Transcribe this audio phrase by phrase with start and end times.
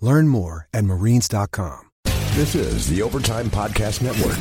[0.00, 1.90] Learn more at marines.com.
[2.34, 4.38] This is the Overtime Podcast Network.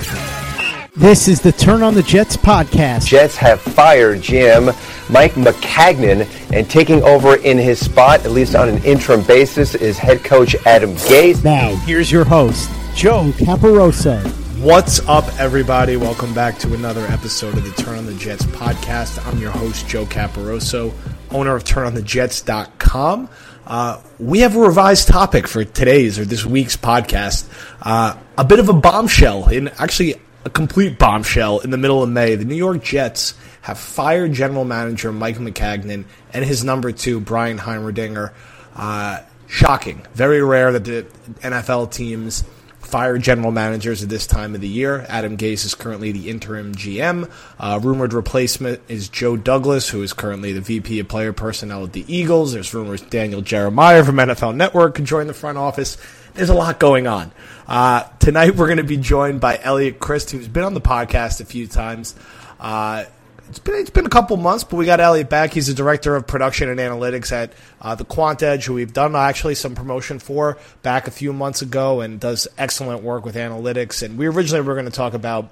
[0.95, 3.07] This is the Turn on the Jets podcast.
[3.07, 4.71] Jets have fired Jim
[5.10, 9.98] Mike Maccagnan, and taking over in his spot, at least on an interim basis, is
[9.98, 11.43] head coach Adam Gase.
[11.43, 14.23] Now, here's your host, Joe Caporoso.
[14.62, 15.98] What's up, everybody?
[15.98, 19.26] Welcome back to another episode of the Turn on the Jets podcast.
[19.26, 20.94] I'm your host, Joe Caporoso,
[21.32, 23.29] owner of TurnOnTheJets.com.
[23.70, 27.48] Uh, we have a revised topic for today's or this week's podcast.
[27.84, 32.09] Uh, a bit of a bombshell, in actually a complete bombshell in the middle of
[32.09, 32.35] May.
[32.35, 37.59] The New York Jets have fired general manager Mike Maccagnan and his number two, Brian
[37.59, 38.31] Heimerdinger.
[38.76, 40.01] Uh, shocking.
[40.15, 41.05] Very rare that the
[41.41, 42.43] NFL teams
[42.90, 45.05] fire general managers at this time of the year.
[45.07, 47.32] Adam Gase is currently the interim GM.
[47.59, 51.93] Uh, rumored replacement is Joe Douglas, who is currently the VP of player personnel at
[51.93, 52.54] the Eagles.
[52.54, 55.98] There's rumors Daniel Jeremiah from NFL Network could join the front office.
[56.34, 57.32] There's a lot going on.
[57.67, 61.41] Uh, tonight we're going to be joined by Elliot Crist, who's been on the podcast
[61.41, 62.15] a few times.
[62.60, 63.05] Uh,
[63.49, 65.53] it's been it's been a couple months, but we got Elliot back.
[65.53, 69.15] He's the director of production and analytics at uh, the Quant Edge, who we've done
[69.15, 74.03] actually some promotion for back a few months ago, and does excellent work with analytics.
[74.03, 75.49] And we originally were going to talk about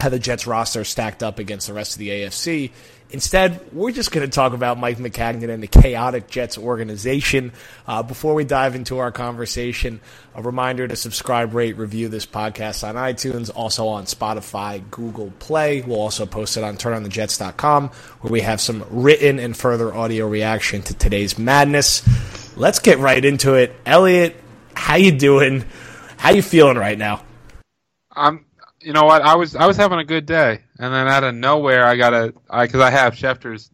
[0.00, 2.72] how the Jets roster stacked up against the rest of the AFC.
[3.12, 7.52] Instead, we're just going to talk about Mike Maccagnan and the chaotic Jets organization.
[7.86, 10.00] Uh, before we dive into our conversation,
[10.34, 15.80] a reminder to subscribe, rate, review this podcast on iTunes, also on Spotify, Google Play.
[15.80, 20.82] We'll also post it on turnonthejets.com where we have some written and further audio reaction
[20.82, 22.02] to today's madness.
[22.56, 23.74] Let's get right into it.
[23.86, 24.36] Elliot,
[24.74, 25.64] how you doing?
[26.16, 27.24] How you feeling right now?
[28.12, 28.44] I'm
[28.82, 29.22] you know what?
[29.22, 32.14] I was I was having a good day, and then out of nowhere, I got
[32.14, 32.32] a
[32.62, 33.70] because I have Schefter's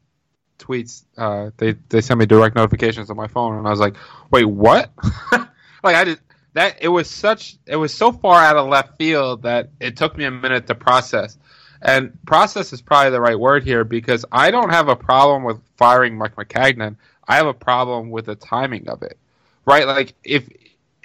[0.59, 1.05] tweets.
[1.17, 3.97] Uh, they they send me direct notifications on my phone, and I was like,
[4.31, 4.91] wait, what?
[5.33, 6.21] like I did
[6.55, 6.79] that.
[6.81, 10.25] It was such it was so far out of left field that it took me
[10.25, 11.39] a minute to process.
[11.83, 15.61] And process is probably the right word here because I don't have a problem with
[15.77, 16.97] firing Mike Maccagnan.
[17.29, 19.19] I have a problem with the timing of it.
[19.67, 19.87] Right?
[19.87, 20.49] Like if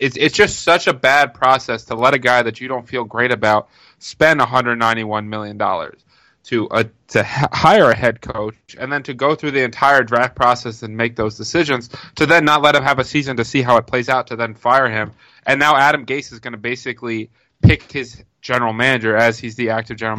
[0.01, 3.05] it's it's just such a bad process to let a guy that you don't feel
[3.05, 3.69] great about
[3.99, 6.03] spend 191 million dollars
[6.43, 10.35] to uh, to hire a head coach and then to go through the entire draft
[10.35, 13.61] process and make those decisions to then not let him have a season to see
[13.61, 15.11] how it plays out to then fire him.
[15.45, 17.29] And now Adam Gase is going to basically
[17.61, 20.17] pick his general manager as he's the active general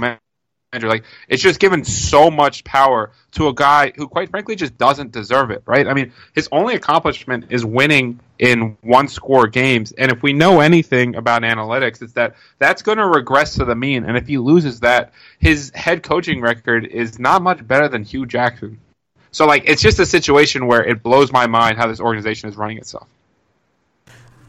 [0.73, 4.77] manager like it's just given so much power to a guy who quite frankly just
[4.79, 5.87] doesn't deserve it right?
[5.87, 9.93] I mean his only accomplishment is winning in one score games.
[9.93, 13.75] And if we know anything about analytics it's that that's going to regress to the
[13.75, 14.05] mean.
[14.05, 18.25] And if he loses that his head coaching record is not much better than Hue
[18.25, 18.79] Jackson.
[19.31, 22.57] So like it's just a situation where it blows my mind how this organization is
[22.57, 23.09] running itself.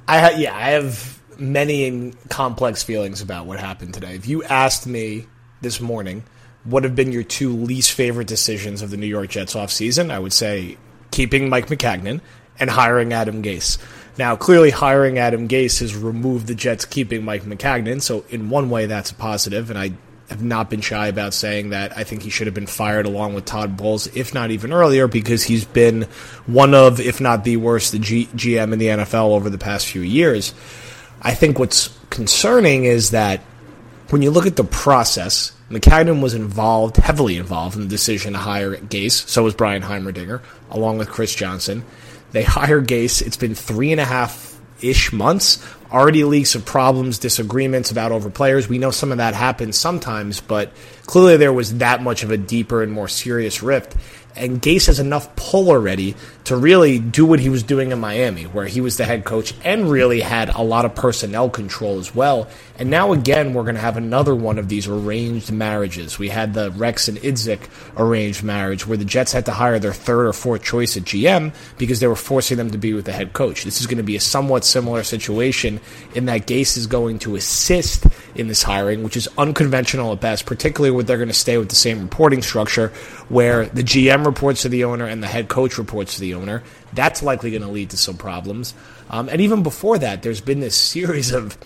[0.07, 4.15] I ha- yeah, I have many complex feelings about what happened today.
[4.15, 5.27] If you asked me
[5.63, 6.23] this morning
[6.63, 10.19] what have been your two least favorite decisions of the New York Jets offseason, I
[10.19, 10.77] would say
[11.11, 12.21] keeping Mike Maccagnan
[12.59, 13.77] and hiring Adam Gase.
[14.17, 18.69] Now, clearly, hiring Adam Gase has removed the Jets keeping Mike Maccagnan, so in one
[18.69, 19.93] way, that's a positive, and I
[20.29, 23.33] have not been shy about saying that I think he should have been fired along
[23.33, 26.03] with Todd Bowles, if not even earlier, because he's been
[26.45, 29.87] one of, if not the worst, the G- GM in the NFL over the past
[29.87, 30.53] few years.
[31.21, 33.41] I think what's concerning is that
[34.13, 38.39] when you look at the process, Maccagnan was involved, heavily involved in the decision to
[38.39, 39.27] hire Gase.
[39.27, 40.39] So was Brian Heimerdinger,
[40.69, 41.83] along with Chris Johnson.
[42.31, 43.25] They hire Gase.
[43.25, 45.67] It's been three and a half ish months.
[45.91, 48.69] Already leaks of problems, disagreements about over players.
[48.69, 50.71] We know some of that happens sometimes, but
[51.07, 53.95] clearly there was that much of a deeper and more serious rift.
[54.35, 58.43] And Gase has enough pull already to really do what he was doing in Miami,
[58.43, 62.13] where he was the head coach and really had a lot of personnel control as
[62.13, 62.47] well.
[62.77, 66.19] And now again, we're going to have another one of these arranged marriages.
[66.19, 69.93] We had the Rex and Idzik arranged marriage, where the Jets had to hire their
[69.93, 73.13] third or fourth choice at GM because they were forcing them to be with the
[73.13, 73.63] head coach.
[73.63, 75.79] This is going to be a somewhat similar situation
[76.13, 78.05] in that Gase is going to assist
[78.35, 81.69] in this hiring, which is unconventional at best, particularly when they're going to stay with
[81.69, 82.89] the same reporting structure
[83.29, 86.63] where the GM reports to the owner and the head coach reports to the owner.
[86.93, 88.73] That's likely going to lead to some problems.
[89.09, 91.57] Um, and even before that, there's been this series of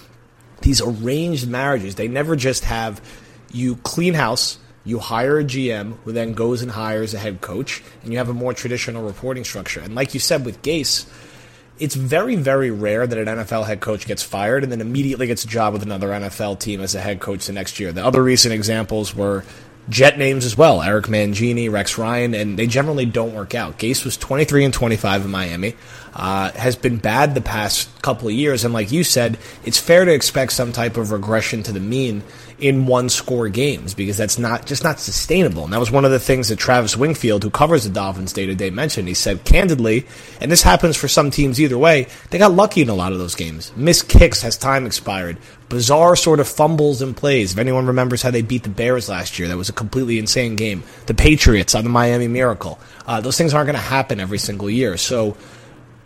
[0.61, 1.95] these arranged marriages.
[1.95, 3.01] They never just have
[3.51, 7.83] you clean house, you hire a GM who then goes and hires a head coach,
[8.03, 9.81] and you have a more traditional reporting structure.
[9.81, 11.07] And like you said with Gase,
[11.79, 15.43] it's very, very rare that an NFL head coach gets fired and then immediately gets
[15.43, 17.91] a job with another NFL team as a head coach the next year.
[17.91, 19.43] The other recent examples were
[19.89, 23.79] Jet names as well, Eric Mangini, Rex Ryan, and they generally don't work out.
[23.79, 25.75] Gase was 23 and 25 in Miami,
[26.13, 30.03] uh, has been bad the past couple of years, and like you said, it's fair
[30.03, 32.23] to expect some type of regression to the mean
[32.59, 35.63] in one score games because that's not just not sustainable.
[35.63, 38.47] And that was one of the things that Travis Wingfield, who covers the Dolphins day
[38.47, 39.07] to day, mentioned.
[39.07, 40.07] He said candidly,
[40.41, 43.19] and this happens for some teams either way, they got lucky in a lot of
[43.19, 43.71] those games.
[43.75, 45.37] Missed kicks has time expired.
[45.69, 47.51] Bizarre sort of fumbles and plays.
[47.51, 50.55] If anyone remembers how they beat the Bears last year, that was a completely insane
[50.55, 50.83] game.
[51.07, 52.79] The Patriots on the Miami Miracle.
[53.05, 54.95] Uh, those things aren't going to happen every single year.
[54.97, 55.35] So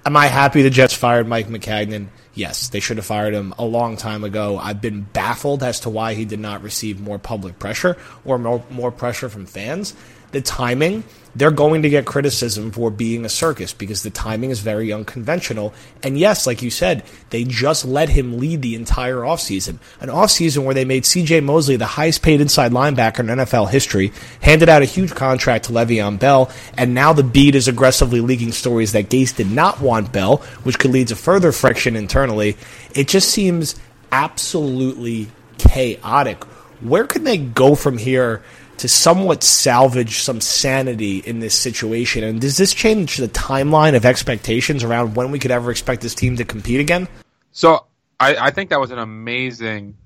[0.03, 2.07] Am I happy the Jets fired Mike Maccagnan?
[2.33, 4.57] Yes, they should have fired him a long time ago.
[4.57, 8.63] I've been baffled as to why he did not receive more public pressure or more,
[8.71, 9.93] more pressure from fans
[10.31, 11.03] the timing,
[11.35, 15.73] they're going to get criticism for being a circus because the timing is very unconventional.
[16.03, 19.77] And yes, like you said, they just let him lead the entire offseason.
[20.01, 24.11] An offseason where they made CJ Mosley the highest paid inside linebacker in NFL history,
[24.41, 28.51] handed out a huge contract to Le'Veon Bell, and now the beat is aggressively leaking
[28.51, 32.57] stories that Gase did not want Bell, which could lead to further friction internally.
[32.93, 33.75] It just seems
[34.11, 36.43] absolutely chaotic.
[36.81, 38.41] Where can they go from here?
[38.81, 42.23] To somewhat salvage some sanity in this situation?
[42.23, 46.15] And does this change the timeline of expectations around when we could ever expect this
[46.15, 47.07] team to compete again?
[47.51, 47.85] So
[48.19, 49.97] I, I think that was an amazing,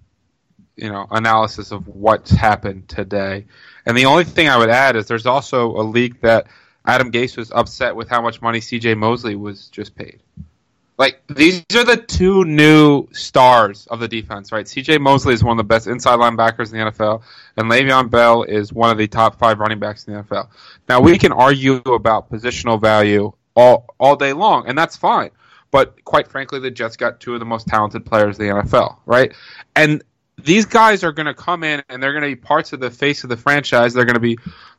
[0.76, 3.46] you know, analysis of what's happened today.
[3.86, 6.48] And the only thing I would add is there's also a leak that
[6.86, 8.96] Adam Gase was upset with how much money C.J.
[8.96, 10.22] Mosley was just paid.
[10.98, 14.68] Like these are the two new stars of the defense, right?
[14.68, 14.98] C.J.
[15.00, 17.22] Mosley is one of the best inside linebackers in the NFL,
[17.58, 20.48] and Le'Veon Bell is one of the top five running backs in the NFL.
[20.88, 25.32] Now we can argue about positional value all all day long, and that's fine.
[25.70, 28.98] But quite frankly, the Jets got two of the most talented players in the NFL,
[29.06, 29.34] right?
[29.76, 30.02] And
[30.42, 32.92] these guys are going to come in and they're going to be parts of the
[32.92, 33.94] face of the franchise.
[33.94, 34.38] They're going to be,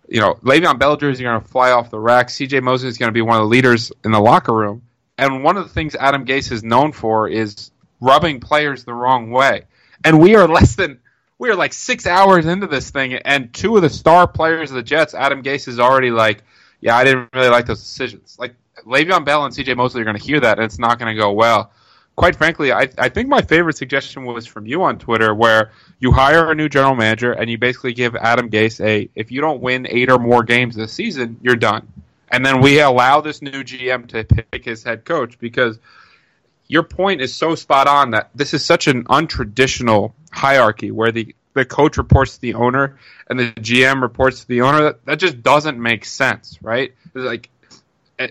[0.08, 2.30] you know, Le'Veon Bell jerseys are going to fly off the rack.
[2.30, 2.60] C.J.
[2.60, 4.82] Mosley is going to be one of the leaders in the locker room
[5.18, 7.70] and one of the things Adam Gase is known for is
[8.00, 9.62] rubbing players the wrong way.
[10.04, 11.00] And we are less than
[11.38, 14.76] we are like six hours into this thing, and two of the star players of
[14.76, 16.42] the Jets, Adam Gase is already like,
[16.80, 18.36] yeah, I didn't really like those decisions.
[18.38, 18.54] Like
[18.86, 19.74] Le'Veon Bell and C.J.
[19.74, 21.72] Mosley are going to hear that, and it's not going to go well.
[22.14, 26.12] Quite frankly, I, I think my favorite suggestion was from you on Twitter, where you
[26.12, 29.60] hire a new general manager and you basically give Adam Gase a, if you don't
[29.60, 31.86] win eight or more games this season, you're done
[32.30, 35.78] and then we allow this new GM to pick his head coach because
[36.68, 41.34] your point is so spot on that this is such an untraditional hierarchy where the
[41.56, 44.82] the coach reports to the owner and the GM reports to the owner.
[44.82, 46.92] That, that just doesn't make sense, right?
[47.14, 47.48] It's like
[48.18, 48.28] eh,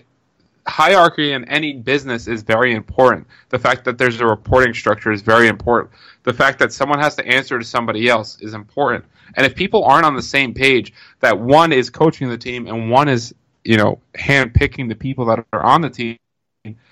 [0.66, 3.26] hierarchy in any business is very important.
[3.48, 5.90] The fact that there's a reporting structure is very important.
[6.22, 9.04] The fact that someone has to answer to somebody else is important.
[9.34, 12.92] And if people aren't on the same page, that one is coaching the team and
[12.92, 13.34] one is
[13.66, 16.16] you know, handpicking the people that are on the team,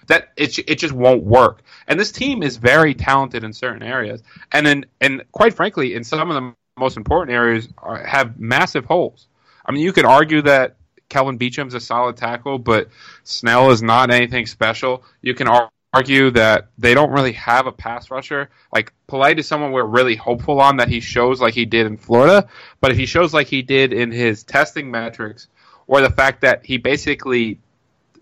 [0.09, 1.63] that it it just won't work.
[1.87, 6.05] And this team is very talented in certain areas, and then and quite frankly, in
[6.05, 9.29] some of the most important areas, are, have massive holes.
[9.65, 10.77] I mean, you could argue that
[11.09, 12.89] Kelvin Beachum's a solid tackle, but
[13.23, 15.05] Snell is not anything special.
[15.23, 15.49] You can
[15.95, 18.51] argue that they don't really have a pass rusher.
[18.73, 21.97] Like Polite is someone we're really hopeful on that he shows like he did in
[21.97, 22.49] Florida,
[22.81, 25.47] but if he shows like he did in his testing metrics
[25.87, 27.59] or the fact that he basically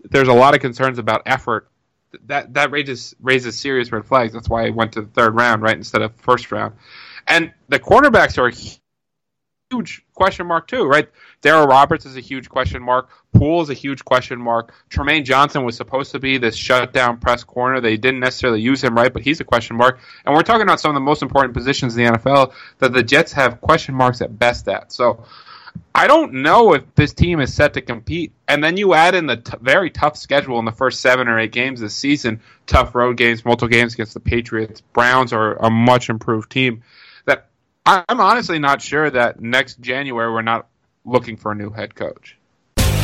[0.09, 1.69] there's a lot of concerns about effort.
[2.25, 4.33] That that raises raises serious red flags.
[4.33, 6.75] That's why I went to the third round right instead of first round.
[7.27, 8.51] And the cornerbacks are
[9.71, 11.09] huge question mark too, right?
[11.41, 13.09] Darryl Roberts is a huge question mark.
[13.33, 14.73] Poole is a huge question mark.
[14.89, 17.81] Trumaine Johnson was supposed to be this shutdown press corner.
[17.81, 19.99] They didn't necessarily use him right, but he's a question mark.
[20.25, 23.01] And we're talking about some of the most important positions in the NFL that the
[23.01, 24.91] Jets have question marks at best at.
[24.91, 25.25] So
[25.95, 28.31] I don't know if this team is set to compete.
[28.47, 31.39] And then you add in the t- very tough schedule in the first seven or
[31.39, 34.81] eight games this season tough road games, multiple games against the Patriots.
[34.81, 36.83] Browns are a much improved team.
[37.25, 37.47] That
[37.85, 40.67] I'm honestly not sure that next January we're not
[41.05, 42.37] looking for a new head coach.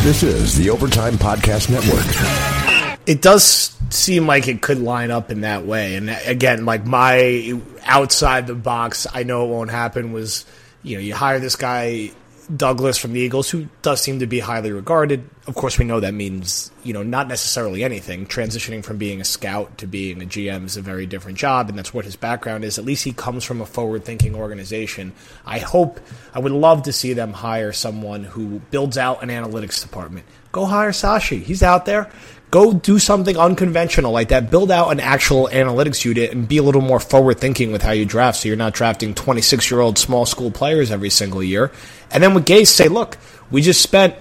[0.01, 2.99] This is the Overtime Podcast Network.
[3.05, 5.95] It does seem like it could line up in that way.
[5.95, 10.45] And again, like my outside the box, I know it won't happen was,
[10.83, 12.11] you know, you hire this guy
[12.55, 15.29] Douglas from the Eagles, who does seem to be highly regarded.
[15.45, 18.25] Of course, we know that means you know not necessarily anything.
[18.25, 21.77] Transitioning from being a scout to being a GM is a very different job, and
[21.77, 22.79] that's what his background is.
[22.79, 25.13] At least he comes from a forward-thinking organization.
[25.45, 25.99] I hope,
[26.33, 30.25] I would love to see them hire someone who builds out an analytics department.
[30.51, 31.43] Go hire Sashi.
[31.43, 32.09] He's out there.
[32.51, 34.49] Go do something unconventional like that.
[34.49, 37.91] Build out an actual analytics unit and be a little more forward thinking with how
[37.91, 41.71] you draft so you're not drafting 26 year old small school players every single year.
[42.09, 43.17] And then with Gase, say, look,
[43.51, 44.15] we just spent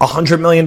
[0.00, 0.64] $100 million.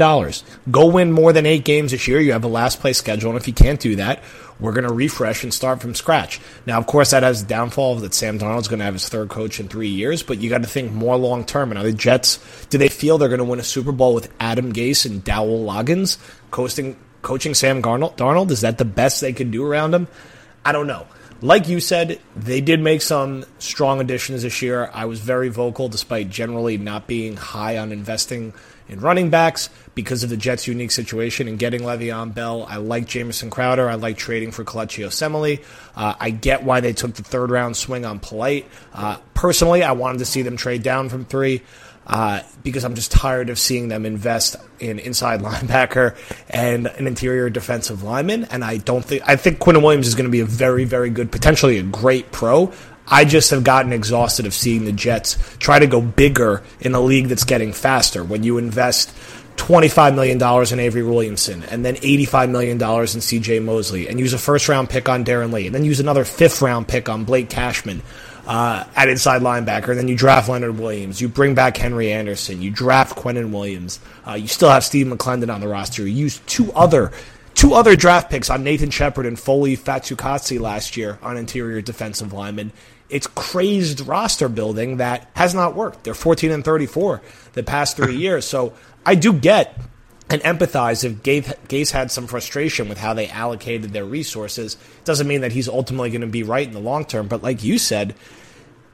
[0.69, 2.19] Go win more than eight games this year.
[2.19, 3.31] You have a last place schedule.
[3.31, 4.21] And if you can't do that,
[4.59, 6.39] we're going to refresh and start from scratch.
[6.67, 9.29] Now, of course, that has the downfall that Sam Darnold's going to have his third
[9.29, 11.71] coach in three years, but you got to think more long term.
[11.71, 12.37] And are the Jets,
[12.69, 15.65] do they feel they're going to win a Super Bowl with Adam Gase and Dowell
[15.65, 16.17] Loggains
[16.53, 18.51] coasting, coaching Sam Darnold?
[18.51, 20.07] Is that the best they could do around him?
[20.63, 21.05] I don't know
[21.43, 24.89] like you said, they did make some strong additions this year.
[24.93, 28.53] I was very vocal, despite generally not being high on investing
[28.87, 32.65] in running backs because of the Jets' unique situation and getting Le'Veon Bell.
[32.69, 33.89] I like Jamison Crowder.
[33.89, 35.61] I like trading for Kelechi Osemele.
[35.97, 38.65] Uh, I get why they took the third round swing on Polite.
[38.93, 41.61] Uh, personally, I wanted to see them trade down from three
[42.05, 46.15] uh, because I'm just tired of seeing them invest in inside linebacker
[46.49, 48.45] and an interior defensive lineman.
[48.45, 51.09] And I don't think I think Quinnen Williams is going to be a very, very
[51.09, 52.71] good, potentially a great pro.
[53.07, 57.01] I just have gotten exhausted of seeing the Jets try to go bigger in a
[57.01, 58.23] league that's getting faster.
[58.23, 59.13] When you invest
[59.57, 60.41] $25 million
[60.73, 64.89] in Avery Williamson and then $85 million in CJ Mosley and use a first round
[64.89, 68.01] pick on Darren Lee and then use another fifth round pick on Blake Cashman
[68.45, 69.89] uh, at inside linebacker.
[69.89, 71.21] And then you draft Leonard Williams.
[71.21, 72.61] You bring back Henry Anderson.
[72.61, 73.99] You draft Quinnen Williams.
[74.27, 76.03] Uh, you still have Steve McLendon on the roster.
[76.03, 77.11] You use two other
[77.53, 82.33] two other draft picks on Nathan Shepherd and Foley Fatukasi last year on interior defensive
[82.33, 82.71] linemen.
[83.09, 86.03] It's crazed roster building that has not worked.
[86.03, 87.21] They're 14 and 34
[87.53, 88.45] the past three years.
[88.45, 88.73] So
[89.05, 89.79] I do get
[90.29, 94.77] and empathize if Gase had some frustration with how they allocated their resources.
[95.03, 97.63] Doesn't mean that he's ultimately going to be right in the long term, but like
[97.63, 98.15] you said,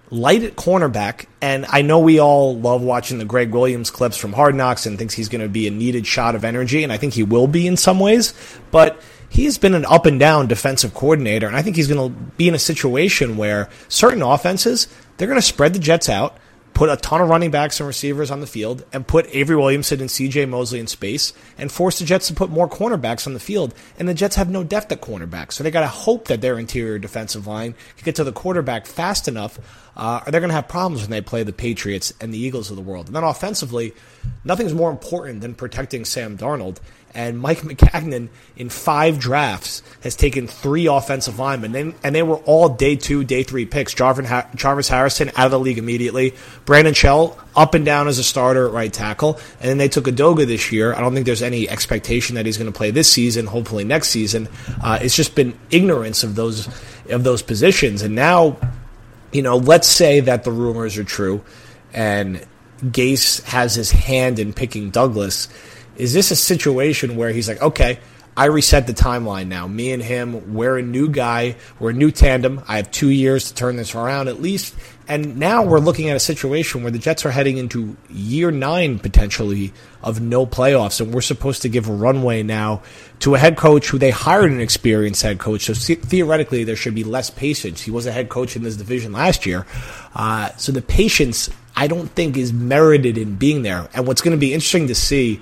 [0.09, 1.25] light at cornerback.
[1.41, 4.97] And I know we all love watching the Gregg Williams clips from Hard Knocks and
[4.97, 7.47] thinks he's going to be a needed shot of energy, and I think he will
[7.47, 8.33] be in some ways,
[8.71, 12.19] but he's been an up and down defensive coordinator, and I think he's going to
[12.37, 16.37] be in a situation where certain offenses, they're going to spread the Jets out
[16.79, 19.99] put a ton of running backs and receivers on the field, and put Avery Williamson
[19.99, 20.45] and C.J.
[20.45, 23.75] Mosley in space, and force the Jets to put more cornerbacks on the field.
[23.97, 26.57] And the Jets have no depth at cornerback, so they got to hope that their
[26.57, 29.59] interior defensive line can get to the quarterback fast enough,
[29.97, 32.69] uh, or they're going to have problems when they play the Patriots and the Eagles
[32.69, 33.07] of the world.
[33.07, 33.93] And then offensively,
[34.45, 36.77] nothing's more important than protecting Sam Darnold.
[37.13, 42.69] And Mike Maccagnan, in five drafts, has taken three offensive linemen, and they were all
[42.69, 43.93] day two, day three picks.
[43.93, 46.35] Jarvis Harrison out of the league immediately.
[46.65, 49.39] Brandon Shell up and down as a starter at right tackle.
[49.59, 50.93] And then they took Edoga this year.
[50.93, 54.09] I don't think there's any expectation that he's going to play this season, hopefully next
[54.09, 54.47] season.
[54.81, 56.67] Uh, it's just been ignorance of those
[57.09, 58.01] of those positions.
[58.01, 58.57] And now,
[59.31, 61.43] you know, let's say that the rumors are true
[61.93, 62.45] and
[62.83, 65.49] Gase has his hand in picking Douglas
[65.99, 67.99] is this a situation where he's like, okay,
[68.37, 69.67] I reset the timeline now.
[69.67, 71.57] Me and him, we're a new guy.
[71.77, 72.63] We're a new tandem.
[72.69, 74.75] I have two years to turn this around at least.
[75.09, 78.97] And now we're looking at a situation where the Jets are heading into year nine
[78.99, 81.01] potentially of no playoffs.
[81.01, 82.81] And we're supposed to give a runway now
[83.19, 85.65] to a head coach who they hired an experienced head coach.
[85.65, 87.81] So theoretically, there should be less patience.
[87.81, 89.65] He was a head coach in this division last year.
[90.15, 93.89] Uh, so the patience, I don't think, is merited in being there.
[93.93, 95.41] And what's going to be interesting to see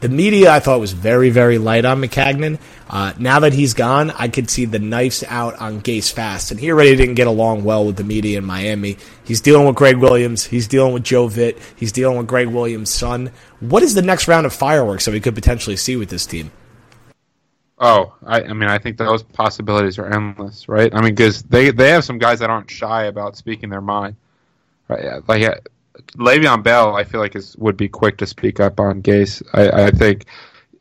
[0.00, 2.58] the media I thought was very, very light on Maccagnan.
[2.88, 6.50] Uh, now that he's gone, I could see the knives out on Gase fast.
[6.50, 8.96] And he already didn't get along well with the media in Miami.
[9.24, 10.44] He's dealing with Gregg Williams.
[10.44, 11.60] He's dealing with Joe Vitt.
[11.76, 13.30] He's dealing with Gregg Williams' son.
[13.60, 16.50] What is the next round of fireworks that we could potentially see with this team?
[17.78, 20.94] Oh, I, I mean, I think those possibilities are endless, right?
[20.94, 24.16] I mean, because they, they have some guys that aren't shy about speaking their mind.
[24.88, 25.26] Right?
[25.28, 25.62] Like
[26.16, 29.42] Le'Veon Bell, I feel like is would be quick to speak up on Gase.
[29.52, 30.26] I, I think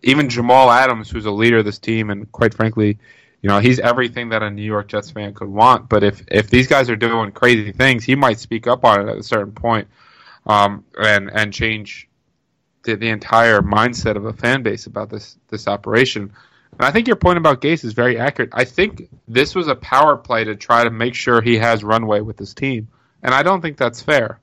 [0.04, 2.98] even Jamal Adams, who's a leader of this team, and quite frankly,
[3.42, 5.90] you know, he's everything that a New York Jets fan could want.
[5.90, 9.12] But if if these guys are doing crazy things, he might speak up on it
[9.12, 9.88] at a certain point.
[10.46, 12.10] um, and and change
[12.84, 16.34] the, the entire mindset of a fan base about this this operation.
[16.74, 18.50] And I think your point about Gase is very accurate.
[18.54, 22.22] I think this was a power play to try to make sure he has runway
[22.22, 22.88] with his team,
[23.24, 24.40] and I don't think that's fair.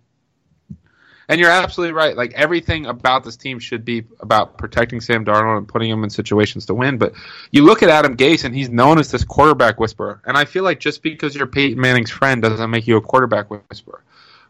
[1.29, 2.17] And you're absolutely right.
[2.17, 6.11] Like everything about this team should be about protecting Sam Darnold and putting him in
[6.11, 6.99] situations to win.
[6.99, 7.15] But
[7.51, 10.23] you look at Adam Gase, and he's known as this quarterback whisperer.
[10.25, 13.51] And I feel like just because you're Peyton Manning's friend doesn't make you a quarterback
[13.51, 14.05] whisperer,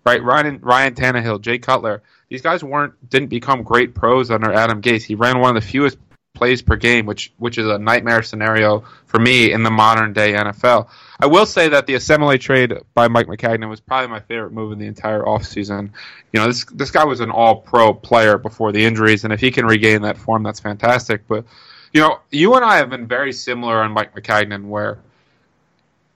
[0.04, 0.23] right?
[0.23, 5.04] Ryan Ryan Tannehill, Jay Cutler, these guys weren't didn't become great pros under Adam Gase.
[5.04, 5.97] He ran one of the fewest
[6.37, 10.35] plays per game, which which is a nightmare scenario for me in the modern day
[10.35, 10.88] NFL.
[11.19, 14.73] I will say that the Osemele trade by Mike Maccagnan was probably my favorite move
[14.73, 15.90] in the entire offseason.
[16.33, 19.40] You know, this this guy was an all pro player before the injuries, and if
[19.40, 21.26] he can regain that form, that's fantastic.
[21.26, 21.45] But
[21.93, 24.99] you know, you and I have been very similar on Mike Maccagnan, where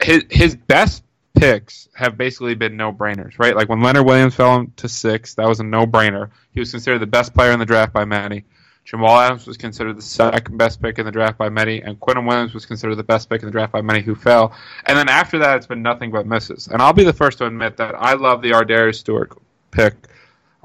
[0.00, 1.02] his his best
[1.34, 3.56] picks have basically been no brainers, right?
[3.56, 6.30] Like when Leonard Williams fell to six, that was a no brainer.
[6.52, 8.44] He was considered the best player in the draft by many.
[8.84, 12.26] Jamal Adams was considered the second best pick in the draft by many, and Quinnen
[12.26, 14.52] Williams was considered the best pick in the draft by many who fell.
[14.86, 16.66] And then after that, it's been nothing but misses.
[16.68, 19.32] And I'll be the first to admit that I love the Ardarius Stewart
[19.70, 19.94] pick.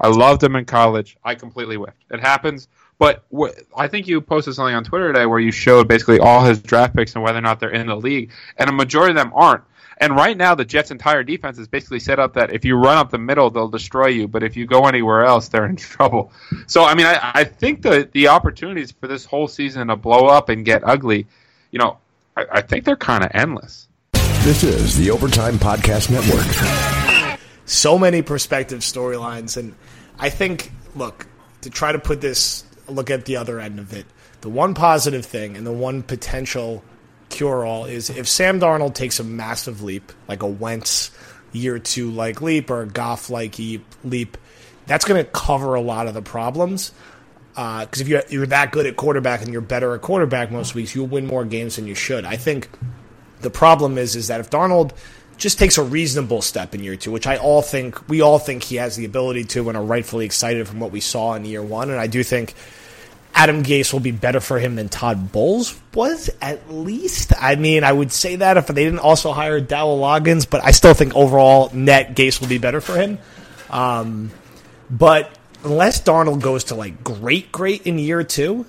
[0.00, 1.16] I loved him in college.
[1.24, 2.04] I completely whiffed.
[2.10, 2.68] It happens.
[2.98, 6.44] But wh- I think you posted something on Twitter today where you showed basically all
[6.44, 9.16] his draft picks and whether or not they're in the league, and a majority of
[9.16, 9.62] them aren't.
[9.98, 12.98] And right now, the Jets' entire defense is basically set up that if you run
[12.98, 14.28] up the middle, they'll destroy you.
[14.28, 16.32] But if you go anywhere else, they're in trouble.
[16.66, 20.26] So, I mean, I, I think the the opportunities for this whole season to blow
[20.26, 21.26] up and get ugly,
[21.70, 21.98] you know,
[22.36, 23.88] I, I think they're kind of endless.
[24.12, 27.38] This is the Overtime Podcast Network.
[27.64, 29.74] So many perspective storylines, and
[30.18, 31.26] I think, look,
[31.62, 34.06] to try to put this, look at the other end of it.
[34.42, 36.84] The one positive thing and the one potential
[37.28, 41.10] cure all is if Sam Darnold takes a massive leap, like a Wentz
[41.52, 43.56] year two like leap or a Goff like
[44.04, 44.36] leap,
[44.86, 46.92] that's going to cover a lot of the problems.
[47.54, 50.74] Because uh, if you're, you're that good at quarterback and you're better at quarterback most
[50.74, 52.26] weeks, you'll win more games than you should.
[52.26, 52.68] I think
[53.40, 54.92] the problem is is that if Darnold
[55.38, 58.62] just takes a reasonable step in year two, which I all think we all think
[58.62, 61.62] he has the ability to, and are rightfully excited from what we saw in year
[61.62, 62.54] one, and I do think
[63.36, 67.34] Adam Gase will be better for him than Todd Bowles was, at least.
[67.38, 70.70] I mean, I would say that if they didn't also hire Dowell Loggains, but I
[70.70, 73.18] still think overall net Gase will be better for him.
[73.68, 74.30] Um,
[74.88, 75.30] but
[75.64, 78.64] unless Darnold goes to like great, great in year two,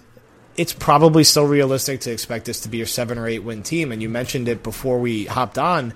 [0.58, 3.94] it's probably still realistic to expect this to be a seven or eight win team.
[3.94, 5.94] And you mentioned it before we hopped on.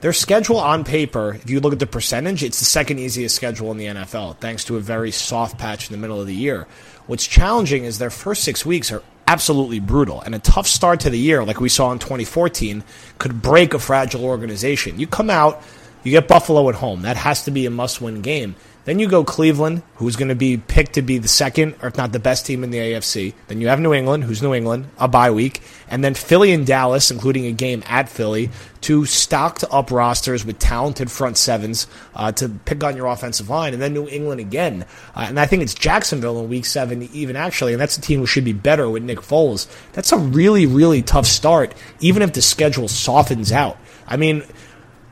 [0.00, 3.72] Their schedule on paper, if you look at the percentage, it's the second easiest schedule
[3.72, 6.68] in the NFL, thanks to a very soft patch in the middle of the year.
[7.08, 11.10] What's challenging is their first six weeks are absolutely brutal, and a tough start to
[11.10, 12.84] the year, like we saw in 2014,
[13.16, 15.00] could break a fragile organization.
[15.00, 15.62] You come out,
[16.04, 17.00] you get Buffalo at home.
[17.02, 18.56] That has to be a must win game.
[18.88, 21.98] Then you go Cleveland, who's going to be picked to be the second, or if
[21.98, 23.34] not the best team in the AFC.
[23.46, 25.60] Then you have New England, who's New England, a bye week.
[25.88, 28.48] And then Philly and Dallas, including a game at Philly,
[28.80, 33.74] two stocked up rosters with talented front sevens uh, to pick on your offensive line.
[33.74, 34.86] And then New England again.
[35.14, 37.74] Uh, and I think it's Jacksonville in week seven, even actually.
[37.74, 39.66] And that's a team who should be better with Nick Foles.
[39.92, 43.76] That's a really, really tough start, even if the schedule softens out.
[44.06, 44.44] I mean,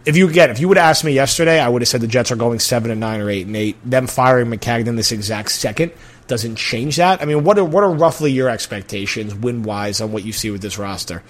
[0.07, 2.07] if you again, if you would have asked me yesterday, I would have said the
[2.07, 3.77] Jets are going seven and nine or eight and eight.
[3.85, 5.93] Them firing Maccagnan this exact second
[6.29, 7.21] doesn't change that.
[7.21, 10.51] I mean, what are what are roughly your expectations win wise on what you see
[10.51, 11.25] with this roster?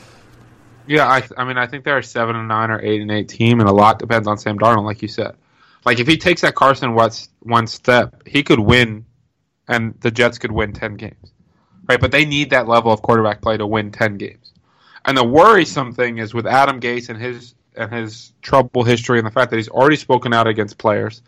[0.87, 3.29] Yeah, I, I mean, I think they're a seven and nine or eight and eight
[3.29, 5.35] team, and a lot depends on Sam Darnold, like you said.
[5.85, 9.07] Like if he takes that Carson Wentz one step, he could win,
[9.67, 11.33] and the Jets could win ten games,
[11.89, 12.01] right?
[12.01, 14.53] But they need that level of quarterback play to win ten games.
[15.07, 19.27] And the worrisome thing is with Adam Gase and his and his trouble history and
[19.27, 21.23] the fact that he's already spoken out against players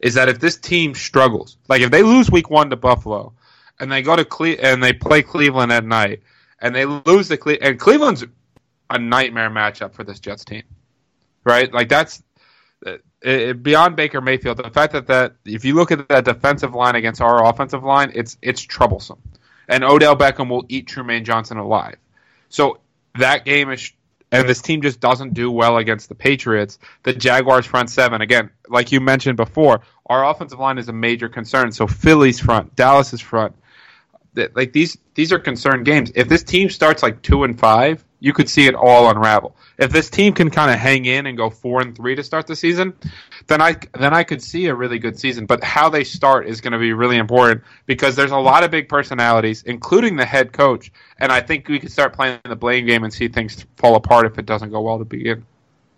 [0.00, 3.32] is that if this team struggles, like if they lose week one to Buffalo
[3.80, 6.22] and they go to Cle- and they play Cleveland at night
[6.60, 8.24] and they lose the Cle- and Cleveland's
[8.90, 10.62] a nightmare matchup for this Jets team,
[11.44, 11.72] right?
[11.72, 12.22] Like that's
[12.86, 14.58] uh, it, it, beyond Baker Mayfield.
[14.58, 18.12] The fact that that if you look at that defensive line against our offensive line,
[18.14, 19.20] it's it's troublesome,
[19.68, 21.96] and Odell Beckham will eat Trumaine Johnson alive.
[22.48, 22.80] So
[23.16, 23.92] that game is
[24.30, 26.78] and this team just doesn't do well against the Patriots.
[27.02, 31.28] The Jaguars front seven, again, like you mentioned before, our offensive line is a major
[31.28, 31.72] concern.
[31.72, 33.54] So Philly's front, Dallas's front,
[34.54, 36.12] like these these are concerned games.
[36.14, 39.56] If this team starts like two and five, you could see it all unravel.
[39.78, 42.46] If this team can kind of hang in and go four and three to start
[42.46, 42.94] the season,
[43.46, 45.46] then I then I could see a really good season.
[45.46, 48.70] But how they start is going to be really important because there's a lot of
[48.70, 52.86] big personalities, including the head coach, and I think we could start playing the blame
[52.86, 55.44] game and see things fall apart if it doesn't go well to begin.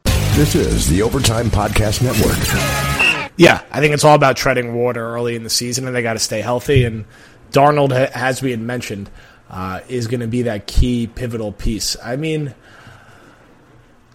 [0.05, 3.31] This is the Overtime Podcast Network.
[3.37, 6.13] Yeah, I think it's all about treading water early in the season, and they got
[6.15, 6.85] to stay healthy.
[6.85, 7.07] And
[7.53, 9.11] Darnold, as we had mentioned,
[9.51, 11.97] uh, is going to be that key pivotal piece.
[12.03, 12.55] I mean,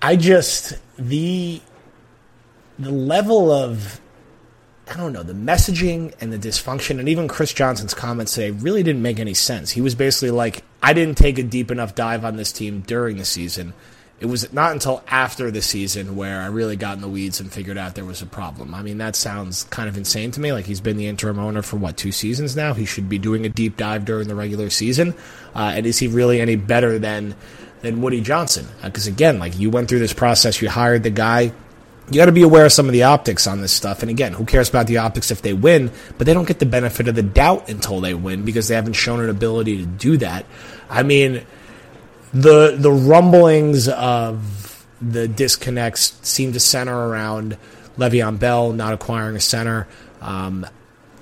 [0.02, 1.62] I just the
[2.80, 4.00] the level of
[4.88, 8.84] I don't know the messaging and the dysfunction, and even Chris Johnson's comments today really
[8.84, 9.71] didn't make any sense.
[9.71, 13.17] He was basically like, "I didn't take a deep enough dive on this team during
[13.17, 13.74] the season."
[14.17, 17.51] It was not until after the season where I really got in the weeds and
[17.51, 18.73] figured out there was a problem.
[18.73, 20.54] I mean, that sounds kind of insane to me.
[20.54, 22.73] Like he's been the interim owner for what two seasons now.
[22.73, 25.13] He should be doing a deep dive during the regular season.
[25.54, 27.36] Uh, and is he really any better than
[27.82, 28.65] than Woody Johnson?
[28.82, 31.51] Because uh, again, like you went through this process, you hired the guy.
[32.10, 34.01] You got to be aware of some of the optics on this stuff.
[34.01, 35.91] And again, who cares about the optics if they win?
[36.17, 38.93] But they don't get the benefit of the doubt until they win because they haven't
[38.93, 40.45] shown an ability to do that.
[40.89, 41.45] I mean
[42.36, 47.58] the the rumblings of the disconnects seem to center around
[47.98, 49.88] Le'Veon Bell not acquiring a center.
[50.19, 50.65] Um,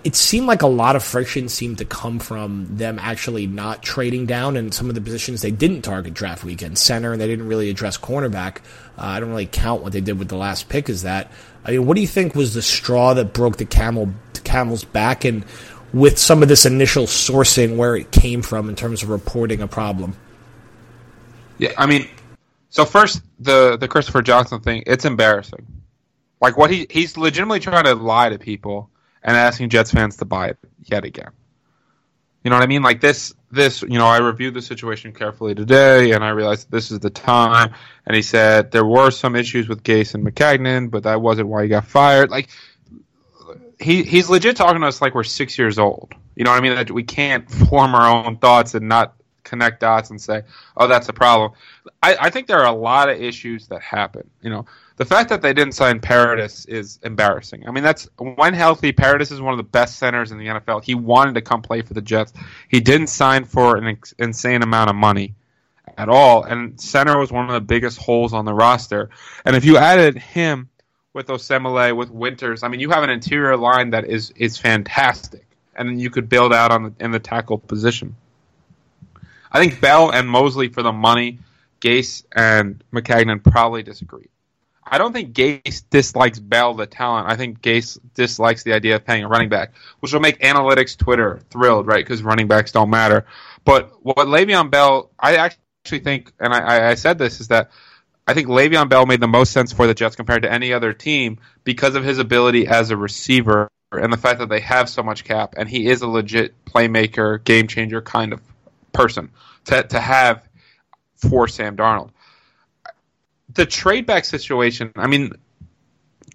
[0.03, 4.25] it seemed like a lot of friction seemed to come from them actually not trading
[4.25, 7.47] down in some of the positions they didn't target draft weekend center and they didn't
[7.47, 8.57] really address cornerback.
[8.97, 11.31] Uh, I don't really count what they did with the last pick as that.
[11.63, 14.83] I mean, what do you think was the straw that broke the camel the camel's
[14.83, 15.45] back and
[15.93, 19.67] with some of this initial sourcing where it came from in terms of reporting a
[19.67, 20.15] problem?
[21.63, 22.09] Yeah, I mean,
[22.67, 25.65] so first the the Christopher Johnson thing, it's embarrassing.
[26.41, 28.89] Like what he he's legitimately trying to lie to people
[29.23, 31.31] and asking Jets fans to buy it yet again.
[32.43, 32.81] You know what I mean?
[32.81, 36.91] Like this this, you know, I reviewed the situation carefully today and I realized this
[36.91, 37.73] is the time
[38.05, 41.63] and he said there were some issues with Gase and Maccagnan, but that wasn't why
[41.63, 42.29] he got fired.
[42.29, 42.49] Like
[43.79, 46.13] he he's legit talking to us like we're 6 years old.
[46.35, 46.75] You know what I mean?
[46.75, 50.43] That we can't form our own thoughts and not connect dots and say,
[50.77, 51.51] "Oh, that's a problem."
[52.01, 54.29] I, I, think there are a lot of issues that happen.
[54.41, 54.65] You know,
[54.97, 57.67] the fact that they didn't sign Paradis is embarrassing.
[57.67, 58.91] I mean, that's when healthy.
[58.91, 60.83] Paradis is one of the best centers in the NFL.
[60.83, 62.33] He wanted to come play for the Jets.
[62.69, 65.35] He didn't sign for an ex- insane amount of money
[65.97, 69.09] at all, and center was one of the biggest holes on the roster.
[69.45, 70.69] And if you added him
[71.13, 75.45] with Osemele, with Winters, I mean, you have an interior line that is is fantastic,
[75.75, 78.15] and you could build out on the, in the tackle position.
[79.53, 81.39] I think Bell and Mosley for the money.
[81.79, 84.29] Gase and Maccagnan probably disagree.
[84.85, 87.29] I don't think Gase dislikes Bell the talent.
[87.29, 90.97] I think Gase dislikes the idea of paying a running back, which will make analytics
[90.97, 92.03] Twitter thrilled, right?
[92.03, 93.25] Because running backs don't matter.
[93.65, 97.71] But what Le'Veon Bell, I actually think, and I, I said this, is that
[98.27, 100.93] I think Le'Veon Bell made the most sense for the Jets compared to any other
[100.93, 105.03] team because of his ability as a receiver and the fact that they have so
[105.03, 108.41] much cap, and he is a legit playmaker, game changer kind of
[108.93, 109.31] person
[109.65, 110.47] to, to have
[111.17, 112.11] for Sam Darnold.
[113.53, 115.33] The trade back situation, I mean,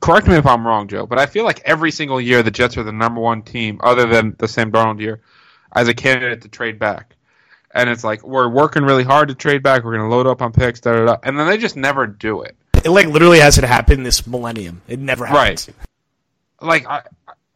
[0.01, 2.77] correct me if I'm wrong, Joe, but I feel like every single year the Jets
[2.77, 5.21] are the number one team, other than the Sam Darnold year,
[5.75, 7.17] as a candidate to trade back.
[7.73, 9.85] And it's like we're working really hard to trade back.
[9.85, 12.07] We're going to load up on picks, da da da, and then they just never
[12.07, 12.57] do it.
[12.85, 14.81] It like literally hasn't happened this millennium.
[14.89, 15.69] It never happens.
[15.69, 16.67] Right.
[16.67, 17.03] Like I,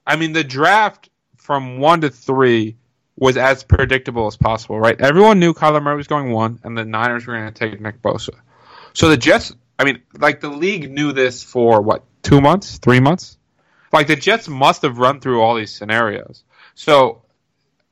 [0.07, 2.77] I mean, the draft from one to three
[3.17, 5.01] was as predictable as possible, right?
[5.01, 8.01] Everyone knew Kyler Murray was going one, and the Niners were going to take Nick
[8.03, 8.31] Bosa.
[8.95, 13.01] So the Jets, I mean, like the league knew this for what, two months, three
[13.01, 13.39] months?
[13.93, 16.45] Like the Jets must have run through all these scenarios.
[16.75, 17.23] So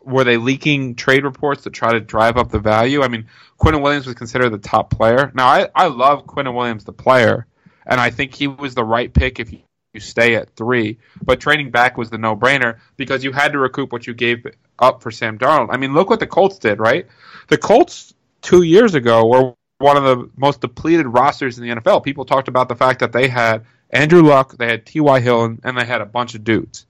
[0.02, 3.02] were they leaking trade reports to try to drive up the value?
[3.02, 3.26] I mean,
[3.60, 5.30] Quinnen Williams was considered the top player.
[5.34, 7.46] Now, I, I love Quinnen Williams, the player,
[7.86, 9.52] and I think he was the right pick if
[9.92, 10.98] you, stay at three.
[11.22, 14.46] But trading back was the no brainer because you had to recoup what you gave
[14.78, 15.68] up for Sam Darnold.
[15.70, 17.06] I mean, look what the Colts did, right?
[17.48, 22.04] The Colts two years ago were one of the most depleted rosters in the NFL.
[22.04, 25.20] People talked about the fact that they had Andrew Luck, they had T.Y.
[25.20, 26.86] Hill, and they had a bunch of dudes.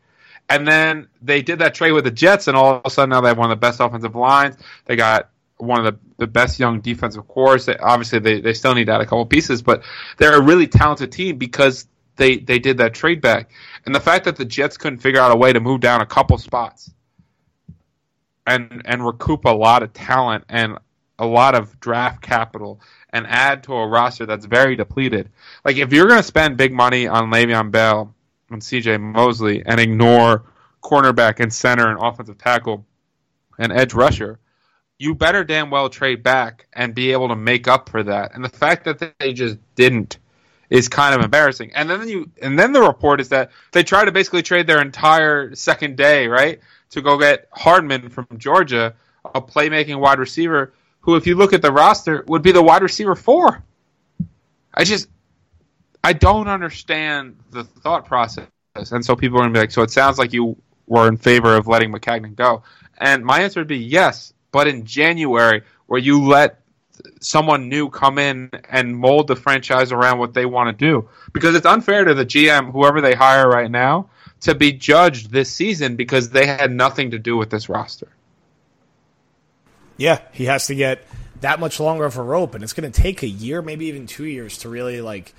[0.49, 3.21] And then they did that trade with the Jets, and all of a sudden now
[3.21, 4.57] they have one of the best offensive lines.
[4.85, 7.69] They got one of the, the best young defensive cores.
[7.69, 9.85] Obviously, they, they still need to add a couple pieces, but
[10.19, 11.87] they're a really talented team because
[12.21, 13.51] they, they did that trade back.
[13.87, 16.07] And the fact that the Jets couldn't figure out a way to move down a
[16.07, 16.93] couple spots
[18.47, 20.79] and and recoup a lot of talent and
[21.19, 22.81] a lot of draft capital
[23.13, 25.31] and add to a roster that's very depleted.
[25.65, 28.15] Like if you're going to spend big money on Le'Veon Bell
[28.51, 28.99] and C.J.
[28.99, 30.45] Mosley and ignore
[30.83, 32.87] cornerback and center and offensive tackle
[33.59, 34.39] and edge rusher,
[34.99, 38.35] you better damn well trade back and be able to make up for that.
[38.35, 40.19] And the fact that they just didn't
[40.71, 41.73] is kind of embarrassing.
[41.75, 44.81] And then you and then the report is that they tried to basically trade their
[44.81, 46.61] entire second day, right?
[46.91, 51.63] to go get Hardman from Georgia, a playmaking wide receiver who, if you look at
[51.63, 53.63] the roster, would be the wide receiver four.
[54.75, 55.09] I just,
[56.05, 59.83] I don't understand the thought process And so people are going to be like, so
[59.83, 60.57] it sounds like you
[60.87, 62.63] were in favor of letting Maccagnan go.
[62.99, 66.60] And my answer would be yes, but in January, where you let
[67.21, 71.09] someone new come in and mold the franchise around what they want to do.
[71.33, 74.09] Because it's unfair to the GM, whoever they hire right now,
[74.41, 78.09] to be judged this season because they had nothing to do with this roster.
[79.97, 81.07] Yeah, he has to get
[81.43, 84.07] that much longer of a rope, and it's going to take a year, maybe even
[84.07, 85.35] two years, to really like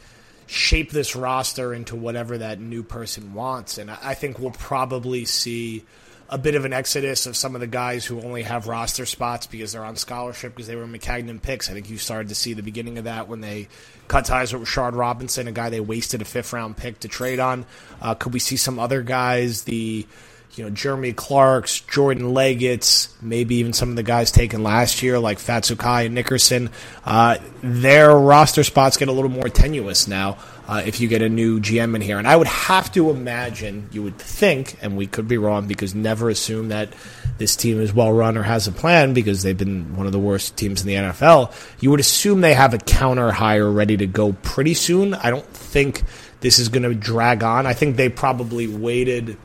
[0.46, 3.78] shape this roster into whatever that new person wants.
[3.78, 5.84] And I think we'll probably see
[6.32, 9.48] a bit of an exodus of some of the guys who only have roster spots
[9.48, 11.70] because they're on scholarship because they were Maccagnan picks.
[11.70, 13.68] I think you started to see the beginning of that when they
[14.08, 17.42] cut ties with Rashard Robinson, a guy they wasted a fifth round pick to trade
[17.42, 17.66] on.
[18.02, 20.08] Uh, could we see some other guys, the
[20.56, 25.20] you know Jeremy Clarks, Jordan Leggett's, maybe even some of the guys taken last year
[25.20, 26.70] like Fatukasi and Nickerson.
[27.06, 30.38] Uh, their roster spots get a little more tenuous now
[30.68, 32.18] uh, if you get a new GM in here.
[32.18, 35.96] And I would have to imagine, you would think, and we could be wrong because
[35.96, 36.94] never assume that
[37.38, 40.20] this team is well run or has a plan because they've been one of the
[40.20, 41.54] worst teams in the NFL.
[41.80, 45.14] You would assume they have a counter hire ready to go pretty soon.
[45.14, 46.04] I don't think
[46.42, 47.66] this is going to drag on.
[47.66, 49.38] I think they probably waited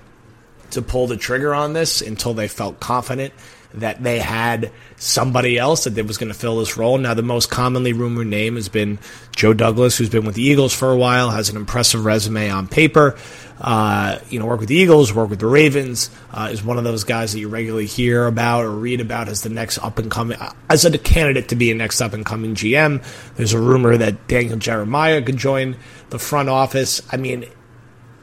[0.70, 3.33] to pull the trigger on this until they felt confident
[3.74, 6.96] that they had somebody else that was going to fill this role.
[6.96, 8.98] Now, the most commonly rumored name has been
[9.35, 12.68] Joe Douglas, who's been with the Eagles for a while, has an impressive resume on
[12.68, 13.16] paper.
[13.61, 16.85] Uh, you know, work with the Eagles, work with the Ravens, uh, is one of
[16.85, 20.11] those guys that you regularly hear about or read about as the next up and
[20.11, 23.02] coming, as a candidate to be a next up and coming GM.
[23.37, 25.76] There's a rumor that Daniel Jeremiah could join
[26.11, 27.00] the front office.
[27.11, 27.46] I mean,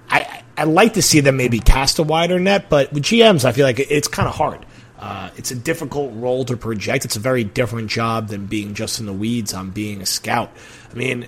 [0.08, 3.52] I, I like to see them maybe cast a wider net, but with GMs, I
[3.52, 4.66] feel like it's kind of hard.
[5.00, 7.06] Uh, it's a difficult role to project.
[7.06, 10.52] It's a very different job than being just in the weeds on being a scout.
[10.92, 11.28] I mean,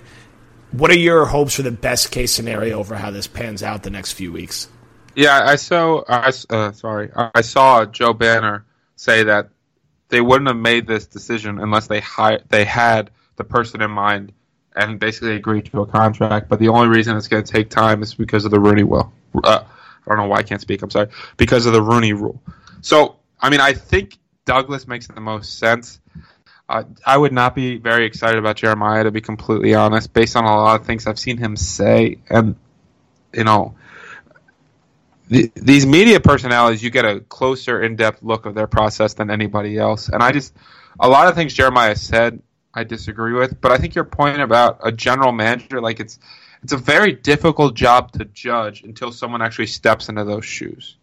[0.70, 3.90] what are your hopes for the best case scenario over how this pans out the
[3.90, 4.68] next few weeks?
[5.14, 6.04] Yeah, I saw.
[6.08, 8.64] I uh, sorry, I saw Joe Banner
[8.96, 9.50] say that
[10.08, 14.32] they wouldn't have made this decision unless they hired, they had the person in mind
[14.76, 16.48] and basically agreed to a contract.
[16.48, 19.12] But the only reason it's going to take time is because of the Rooney Rule.
[19.42, 20.82] Uh, I don't know why I can't speak.
[20.82, 21.08] I'm sorry.
[21.36, 22.40] Because of the Rooney Rule.
[22.82, 26.00] So, I mean, I think Douglas makes the most sense.
[26.68, 30.44] Uh, I would not be very excited about Jeremiah, to be completely honest, based on
[30.44, 32.18] a lot of things I've seen him say.
[32.28, 32.56] And,
[33.32, 33.76] you know,
[35.28, 39.30] the, these media personalities, you get a closer, in depth look of their process than
[39.30, 40.08] anybody else.
[40.08, 40.54] And I just,
[41.00, 42.42] a lot of things Jeremiah said
[42.76, 43.58] I disagree with.
[43.60, 46.18] But I think your point about a general manager, like it's
[46.62, 50.96] it's a very difficult job to judge until someone actually steps into those shoes.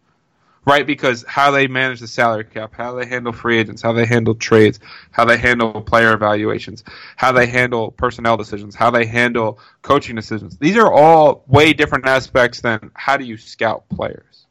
[0.66, 0.86] Right?
[0.86, 4.34] Because how they manage the salary cap, how they handle free agents, how they handle
[4.34, 6.84] trades, how they handle player evaluations,
[7.16, 10.56] how they handle personnel decisions, how they handle coaching decisions.
[10.56, 14.46] These are all way different aspects than how do you scout players.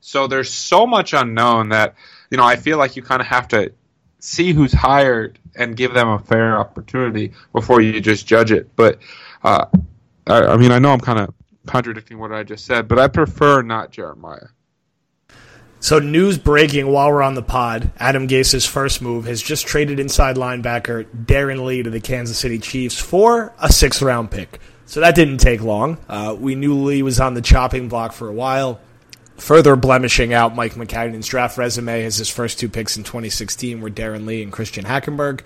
[0.00, 1.94] So there's so much unknown that,
[2.30, 3.72] you know, I feel like you kind of have to
[4.24, 8.74] see who's hired and give them a fair opportunity before you just judge it.
[8.74, 8.98] But
[9.42, 9.66] uh,
[10.26, 11.34] I, I mean, I know I'm kind of
[11.66, 14.48] contradicting what I just said, but I prefer not Jeremiah.
[15.78, 20.00] So, news breaking while we're on the pod Adam Gase's first move has just traded
[20.00, 24.58] inside linebacker Darren Lee to the Kansas City Chiefs for a sixth round pick.
[24.86, 25.98] So, that didn't take long.
[26.08, 28.80] Uh, we knew Lee was on the chopping block for a while
[29.36, 33.90] further blemishing out Mike Maccagnan's draft resume as his first two picks in 2016 were
[33.90, 35.40] Darren Lee and Christian Hackenberg.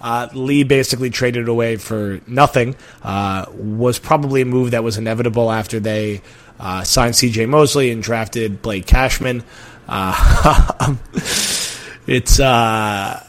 [0.00, 2.76] Uh, Lee basically traded away for nothing.
[3.02, 6.20] Uh, was probably a move that was inevitable after they
[6.58, 7.46] uh, signed C.J.
[7.46, 9.42] Mosley and drafted Blake Cashman.
[9.88, 10.96] Uh,
[12.06, 13.24] it's uh,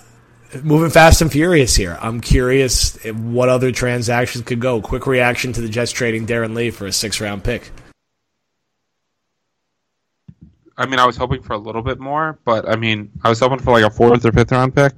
[0.63, 1.97] moving fast and furious here.
[2.01, 4.81] I'm curious what other transactions could go.
[4.81, 7.71] Quick reaction to the Jets trading Darren Lee for a six round pick.
[10.77, 13.39] I mean, I was hoping for a little bit more, but I mean, I was
[13.39, 14.93] hoping for like a fourth or fifth round pick.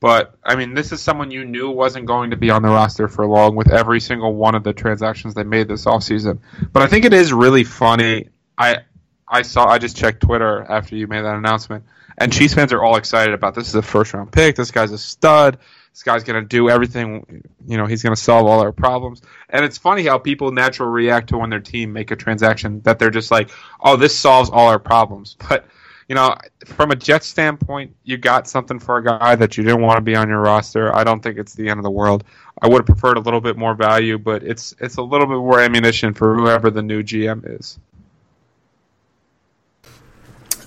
[0.00, 3.08] But I mean, this is someone you knew wasn't going to be on the roster
[3.08, 6.38] for long with every single one of the transactions they made this offseason.
[6.72, 8.28] But I think it is really funny.
[8.56, 8.78] I
[9.26, 11.84] I saw I just checked Twitter after you made that announcement,
[12.16, 14.56] and Chiefs fans are all excited about this is a first round pick.
[14.56, 15.58] This guy's a stud.
[15.98, 17.42] This guy's going to do everything.
[17.66, 19.20] You know, he's going to solve all our problems.
[19.48, 23.00] And it's funny how people naturally react to when their team make a transaction that
[23.00, 25.66] they're just like, "Oh, this solves all our problems." But
[26.08, 29.80] you know, from a Jets standpoint, you got something for a guy that you didn't
[29.80, 30.94] want to be on your roster.
[30.94, 32.22] I don't think it's the end of the world.
[32.62, 35.38] I would have preferred a little bit more value, but it's it's a little bit
[35.38, 37.76] more ammunition for whoever the new GM is.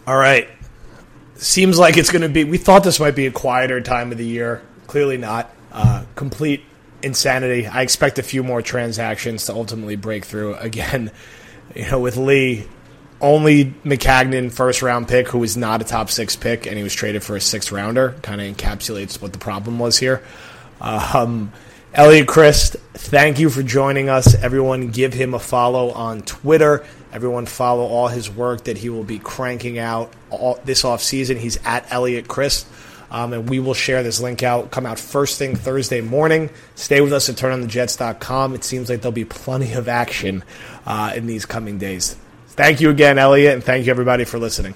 [0.05, 0.49] All right.
[1.35, 2.43] Seems like it's going to be.
[2.43, 4.61] We thought this might be a quieter time of the year
[4.91, 5.49] Clearly not.
[5.71, 6.65] Uh, complete
[7.01, 7.65] insanity.
[7.65, 10.56] I expect a few more transactions to ultimately break through.
[10.56, 11.12] Again,
[11.75, 12.67] you know, with Lee,
[13.21, 16.93] only Maccagnan first round pick who was not a top six pick and he was
[16.93, 20.21] traded for a six rounder kind of encapsulates what the problem was here.
[20.82, 21.54] Um,
[21.93, 24.36] Elliot Crist, thank you for joining us.
[24.36, 26.86] Everyone, give him a follow on Twitter.
[27.13, 31.38] Everyone, follow all his work that he will be cranking out all, this off season.
[31.38, 32.67] He's at Elliot Crist.
[33.12, 36.50] Um, and we will share this link out, come out first thing Thursday morning.
[36.76, 38.56] Stay with us at turnonthejets.com.
[38.56, 40.43] It seems like there'll be plenty of action
[40.86, 42.15] uh, in these coming days.
[42.47, 44.76] Thank you again, Elliot, and thank you everybody for listening.